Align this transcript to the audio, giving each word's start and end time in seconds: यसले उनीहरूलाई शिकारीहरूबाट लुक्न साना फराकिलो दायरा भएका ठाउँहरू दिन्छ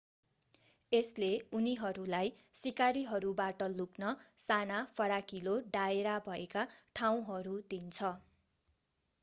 यसले 0.91 1.27
उनीहरूलाई 1.57 2.31
शिकारीहरूबाट 2.61 3.67
लुक्न 3.73 4.13
साना 4.45 4.79
फराकिलो 4.95 5.53
दायरा 5.77 6.17
भएका 6.25 6.67
ठाउँहरू 6.95 7.57
दिन्छ 7.69 8.11